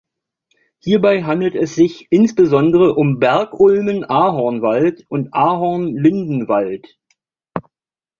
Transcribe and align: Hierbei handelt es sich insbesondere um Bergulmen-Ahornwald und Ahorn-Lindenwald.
Hierbei 0.79 1.21
handelt 1.25 1.53
es 1.53 1.75
sich 1.75 2.07
insbesondere 2.09 2.95
um 2.95 3.19
Bergulmen-Ahornwald 3.19 5.05
und 5.09 5.31
Ahorn-Lindenwald. 5.35 6.97